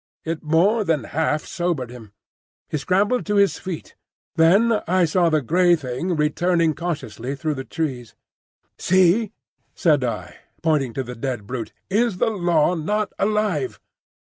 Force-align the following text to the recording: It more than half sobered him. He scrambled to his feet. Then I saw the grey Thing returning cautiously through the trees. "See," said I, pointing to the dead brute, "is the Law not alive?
It 0.25 0.41
more 0.41 0.83
than 0.83 1.03
half 1.13 1.45
sobered 1.45 1.91
him. 1.91 2.11
He 2.67 2.77
scrambled 2.79 3.23
to 3.27 3.35
his 3.35 3.59
feet. 3.59 3.93
Then 4.35 4.81
I 4.87 5.05
saw 5.05 5.29
the 5.29 5.43
grey 5.43 5.75
Thing 5.75 6.15
returning 6.15 6.73
cautiously 6.73 7.35
through 7.35 7.53
the 7.53 7.63
trees. 7.63 8.15
"See," 8.79 9.31
said 9.75 10.03
I, 10.03 10.37
pointing 10.63 10.95
to 10.95 11.03
the 11.03 11.13
dead 11.13 11.45
brute, 11.45 11.71
"is 11.87 12.17
the 12.17 12.31
Law 12.31 12.73
not 12.73 13.13
alive? 13.19 13.79